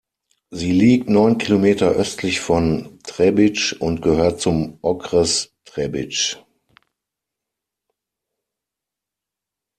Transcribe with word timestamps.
Sie 0.49 0.71
liegt 0.71 1.11
neun 1.11 1.37
Kilometer 1.37 1.91
östlich 1.91 2.39
von 2.39 2.97
Třebíč 3.03 3.73
und 3.73 4.01
gehört 4.01 4.41
zum 4.41 4.79
Okres 4.81 5.53
Třebíč. 5.63 6.39